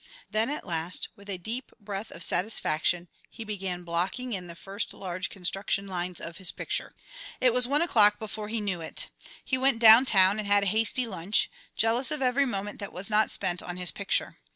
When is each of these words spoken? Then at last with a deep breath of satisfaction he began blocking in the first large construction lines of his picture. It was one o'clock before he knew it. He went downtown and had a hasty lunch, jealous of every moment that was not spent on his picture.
Then 0.31 0.49
at 0.49 0.65
last 0.65 1.09
with 1.15 1.29
a 1.29 1.37
deep 1.37 1.71
breath 1.79 2.09
of 2.09 2.23
satisfaction 2.23 3.07
he 3.29 3.43
began 3.43 3.83
blocking 3.83 4.33
in 4.33 4.47
the 4.47 4.55
first 4.55 4.95
large 4.95 5.29
construction 5.29 5.85
lines 5.85 6.19
of 6.19 6.37
his 6.37 6.51
picture. 6.51 6.95
It 7.39 7.53
was 7.53 7.67
one 7.67 7.83
o'clock 7.83 8.17
before 8.17 8.47
he 8.47 8.61
knew 8.61 8.81
it. 8.81 9.11
He 9.45 9.59
went 9.59 9.77
downtown 9.77 10.39
and 10.39 10.47
had 10.47 10.63
a 10.63 10.65
hasty 10.65 11.05
lunch, 11.05 11.51
jealous 11.75 12.09
of 12.09 12.19
every 12.19 12.47
moment 12.47 12.79
that 12.79 12.93
was 12.93 13.11
not 13.11 13.29
spent 13.29 13.61
on 13.61 13.77
his 13.77 13.91
picture. 13.91 14.39